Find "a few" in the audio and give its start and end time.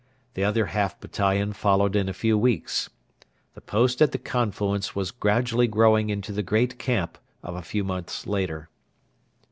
2.09-2.35, 7.53-7.83